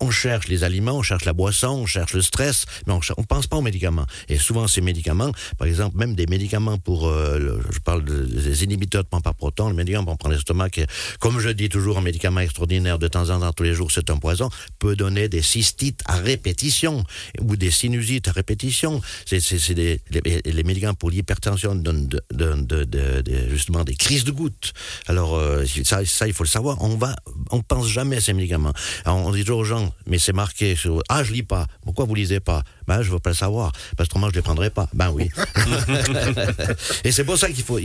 on, 0.00 0.10
cherche 0.10 0.48
les 0.48 0.62
aliments, 0.62 0.92
on 0.92 1.02
cherche 1.02 1.24
la 1.24 1.32
boisson, 1.32 1.68
on 1.68 1.86
cherche 1.86 2.14
le 2.14 2.22
stress, 2.22 2.64
mais 2.86 2.92
on 2.92 2.98
ne 2.98 3.24
pense 3.26 3.46
pas 3.48 3.56
aux 3.56 3.62
médicaments. 3.62 4.06
Et 4.28 4.38
souvent, 4.38 4.68
ces 4.68 4.80
médicaments, 4.80 5.32
par 5.58 5.66
exemple, 5.66 5.96
même 5.96 6.14
des 6.14 6.26
médicaments 6.26 6.78
pour, 6.78 7.08
euh, 7.08 7.60
je 7.70 7.78
parle 7.80 8.04
de- 8.04 8.24
des 8.24 8.64
inhibiteurs 8.64 9.02
de 9.02 9.08
par 9.08 9.34
proton, 9.34 9.68
le 9.68 9.74
médicament 9.74 10.04
pour 10.04 10.18
prendre 10.18 10.34
l'estomac, 10.34 10.70
comme 11.18 11.40
je 11.40 11.48
dis 11.48 11.68
toujours, 11.68 11.98
un 11.98 12.02
médicament 12.02 12.40
extraordinaire 12.40 12.98
de 12.98 13.08
temps 13.08 13.30
en 13.30 13.40
temps, 13.40 13.52
tous 13.52 13.64
les 13.64 13.74
jours, 13.74 13.90
c'est 13.90 14.10
un 14.10 14.16
poison, 14.16 14.48
peut 14.78 14.94
donner 14.94 15.28
des 15.28 15.42
cystites 15.42 16.00
à 16.06 16.16
répétition 16.16 17.04
ou 17.40 17.56
des 17.56 17.70
sinusites 17.70 18.28
à 18.28 18.32
répétition. 18.32 19.00
C'est 19.26 19.40
les, 19.74 20.62
médicaments 20.64 20.94
pour 20.94 21.10
l'hypertension 21.10 21.74
donnent 21.74 22.08
justement 23.50 23.84
des 23.84 23.96
crises 23.96 24.24
de 24.24 24.30
gouttes. 24.30 24.72
Alors, 25.06 25.34
euh, 25.34 25.64
ça, 25.84 26.04
ça, 26.04 26.26
il 26.26 26.32
faut 26.32 26.44
le 26.44 26.48
savoir. 26.48 26.76
On 26.82 26.96
va, 26.96 27.16
on 27.50 27.62
pense 27.62 27.88
jamais 27.88 28.16
à 28.16 28.20
ces 28.20 28.35
médicaments. 28.36 28.72
Alors, 29.04 29.18
on 29.18 29.32
dit 29.32 29.40
toujours 29.44 29.60
aux 29.60 29.64
gens, 29.64 29.92
mais 30.06 30.18
c'est 30.18 30.32
marqué 30.32 30.76
sur, 30.76 31.02
ah, 31.08 31.22
je 31.24 31.32
lis 31.32 31.42
pas. 31.42 31.66
Pourquoi 31.84 32.04
vous 32.04 32.14
lisez 32.14 32.40
pas? 32.40 32.62
Ben, 32.86 33.02
je 33.02 33.10
veux 33.10 33.18
pas 33.18 33.30
le 33.30 33.36
savoir. 33.36 33.72
Parce 33.96 34.08
que 34.08 34.12
autrement, 34.14 34.28
je 34.30 34.34
les 34.36 34.42
prendrai 34.42 34.70
pas. 34.70 34.88
Ben 34.94 35.10
oui. 35.10 35.28
Et 37.04 37.12
c'est 37.12 37.24
pour 37.24 37.36
ça 37.38 37.48
qu'il 37.50 37.64
faut, 37.64 37.78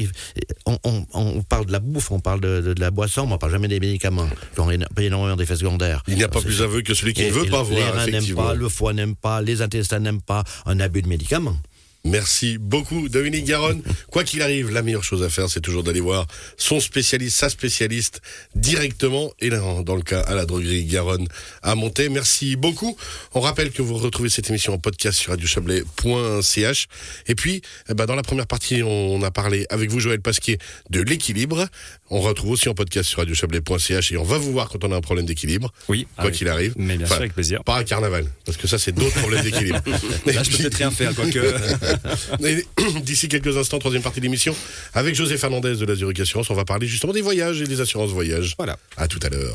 on, 0.66 0.78
on- 0.84 1.06
on 1.14 1.42
parle 1.44 1.66
de 1.66 1.72
la 1.72 1.80
bouffe, 1.80 2.12
on 2.12 2.20
parle 2.20 2.42
de, 2.42 2.62
de- 2.62 2.74
de 2.74 2.80
la 2.80 2.92
boisson, 2.92 3.26
mais 3.28 3.34
on 3.34 3.38
parle 3.38 3.52
jamais 3.52 3.68
des 3.68 3.80
médicaments, 3.80 4.28
qui 4.54 4.60
ont 4.60 4.70
énormément 4.72 5.36
d'effets 5.36 5.56
secondaires. 5.56 6.04
Il 6.08 6.16
n'y 6.16 6.24
a 6.24 6.28
pas 6.30 6.42
plus 6.42 6.62
aveugle 6.62 6.84
que 6.84 6.94
celui 6.94 7.14
qui 7.14 7.26
ne 7.26 7.32
veut 7.32 7.46
pas 7.46 7.64
Les 7.64 7.76
voir, 7.82 7.94
reins 7.94 8.08
n'aiment 8.08 8.36
pas, 8.36 8.54
le 8.54 8.70
foie 8.70 8.94
n'aime 8.94 9.16
pas, 9.16 9.42
les 9.42 9.62
intestins 9.62 10.00
n'aiment 10.00 10.22
pas 10.22 10.44
un 10.66 10.80
abus 10.80 11.02
de 11.02 11.08
médicaments. 11.08 11.58
Merci 12.04 12.58
beaucoup, 12.58 13.10
Dominique 13.10 13.46
Garonne. 13.46 13.82
Quoi 14.12 14.24
qu'il 14.24 14.42
arrive, 14.42 14.72
la 14.72 14.82
meilleure 14.82 15.04
chose 15.04 15.22
à 15.24 15.30
faire, 15.30 15.50
c'est 15.50 15.62
toujours 15.62 15.84
d'aller 15.84 16.00
voir 16.00 16.26
son 16.58 16.80
spécialiste, 16.80 17.38
sa 17.38 17.50
spécialiste, 17.50 18.22
directement, 18.56 19.32
et 19.40 19.50
là, 19.50 19.62
dans 19.84 19.96
le 19.96 20.02
cas, 20.02 20.22
à 20.22 20.34
la 20.34 20.46
droguerie 20.46 20.86
Garonne 20.86 21.28
à 21.62 21.76
Monter. 21.76 22.10
Merci 22.10 22.56
beaucoup. 22.56 22.98
On 23.34 23.40
rappelle 23.40 23.72
que 23.72 23.82
vous 23.82 23.98
retrouvez 23.98 24.30
cette 24.30 24.50
émission 24.50 24.74
en 24.74 24.78
podcast 24.80 25.18
sur 25.20 25.32
radiochablais.ch. 25.32 26.88
Et 27.28 27.36
puis, 27.36 27.62
eh 27.90 27.94
ben, 27.94 28.06
dans 28.06 28.16
la 28.16 28.24
première 28.24 28.48
partie, 28.48 28.82
on 28.84 29.22
a 29.24 29.32
parlé 29.32 29.66
avec 29.70 29.90
vous, 29.92 30.00
Joël 30.00 30.22
Pasquier, 30.22 30.58
de 30.90 31.02
l'équilibre. 31.02 31.68
On 32.10 32.20
retrouve 32.22 32.52
aussi 32.52 32.68
en 32.68 32.74
podcast 32.74 33.08
sur 33.10 33.20
radiochablais.ch 33.20 34.12
et 34.12 34.18
on 34.18 34.24
va 34.24 34.38
vous 34.38 34.52
voir 34.52 34.70
quand 34.70 34.84
on 34.84 34.92
a 34.92 34.96
un 34.96 35.02
problème 35.02 35.26
d'équilibre. 35.26 35.72
Oui. 35.88 36.08
Quoi 36.16 36.26
ah 36.26 36.28
oui. 36.28 36.32
qu'il 36.34 36.48
arrive. 36.50 36.74
Mais 36.78 36.98
bien 36.98 37.06
Enfin, 37.06 37.16
sûr, 37.16 37.22
avec 37.22 37.34
plaisir. 37.34 37.64
Pas 37.64 37.78
à 37.78 37.84
carnaval, 37.84 38.26
parce 38.46 38.58
que 38.58 38.68
ça, 38.68 38.78
c'est 38.80 38.92
d'autres 38.92 39.18
problèmes 39.20 39.44
d'équilibre. 39.44 39.80
Là, 40.26 40.44
je 40.44 40.50
peux 40.52 40.58
peut-être 40.58 40.76
rien 40.76 40.92
faire, 40.92 41.14
quoique. 41.16 41.40
D'ici 43.04 43.28
quelques 43.28 43.58
instants, 43.58 43.80
troisième 43.80 44.04
partie 44.04 44.20
de 44.20 44.26
l'émission, 44.26 44.56
avec 44.94 45.16
José 45.16 45.38
Fernandez 45.38 45.76
de 45.76 45.86
la 45.86 45.96
Zurich 45.96 46.20
Assurance, 46.20 46.50
on 46.50 46.56
va 46.56 46.66
parler 46.66 46.88
justement 46.88 47.14
des 47.14 47.22
voyages 47.22 47.62
et 47.62 47.66
des 47.66 47.82
assurances 47.82 48.12
voyages. 48.12 48.56
Voilà. 48.58 48.78
À 48.98 49.08
tout 49.08 49.20
à 49.24 49.30
l'heure. 49.30 49.50